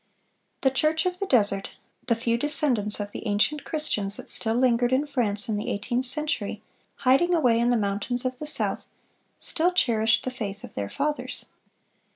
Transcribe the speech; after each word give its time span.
The 0.61 0.71
"Church 0.71 1.05
in 1.05 1.13
the 1.19 1.27
Desert," 1.27 1.69
the 2.07 2.15
few 2.15 2.35
descendants 2.35 2.99
of 2.99 3.11
the 3.11 3.27
ancient 3.27 3.63
Christians 3.63 4.15
that 4.17 4.29
still 4.29 4.55
lingered 4.55 4.91
in 4.91 5.05
France 5.05 5.47
in 5.47 5.57
the 5.57 5.69
eighteenth 5.69 6.05
century, 6.07 6.59
hiding 6.95 7.35
away 7.35 7.59
in 7.59 7.69
the 7.69 7.77
mountains 7.77 8.25
of 8.25 8.39
the 8.39 8.47
south, 8.47 8.87
still 9.37 9.71
cherished 9.71 10.23
the 10.23 10.31
faith 10.31 10.63
of 10.63 10.73
their 10.73 10.89
fathers. 10.89 11.45